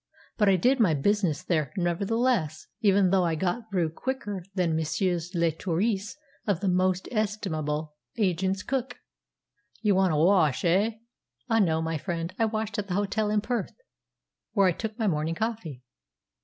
But 0.35 0.49
I 0.49 0.55
did 0.55 0.79
my 0.79 0.95
business 0.95 1.43
there, 1.43 1.71
nevertheless, 1.77 2.65
even 2.79 3.11
though 3.11 3.23
I 3.23 3.35
got 3.35 3.69
through 3.69 3.91
quicker 3.91 4.43
than 4.55 4.75
messieurs 4.75 5.35
les 5.35 5.51
touristes 5.51 6.15
of 6.47 6.59
the 6.59 6.67
most 6.67 7.07
estimable 7.11 7.93
Agence 8.17 8.65
Cook." 8.65 8.97
"You 9.83 9.93
want 9.93 10.11
a 10.13 10.17
wash, 10.17 10.65
eh?" 10.65 10.93
"Ah, 11.51 11.59
no, 11.59 11.83
my 11.83 11.99
friend. 11.99 12.33
I 12.39 12.45
washed 12.45 12.79
at 12.79 12.87
the 12.87 12.95
hotel 12.95 13.29
in 13.29 13.41
Perth, 13.41 13.75
where 14.53 14.65
I 14.67 14.71
took 14.71 14.97
my 14.97 15.05
morning 15.05 15.35
coffee. 15.35 15.83